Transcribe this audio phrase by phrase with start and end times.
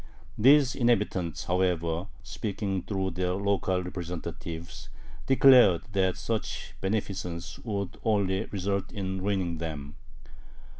[0.35, 4.89] These inhabitants, however, speaking through their local representatives,
[5.27, 9.93] declared that such "beneficence" would only result in ruining them.